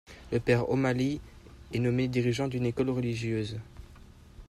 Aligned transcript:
Le 0.31 0.39
père 0.39 0.67
O'Malley 0.71 1.19
est 1.71 1.77
nommé 1.77 2.07
dirigeant 2.07 2.47
d'une 2.47 2.65
école 2.65 2.89
religieuse. 2.89 3.59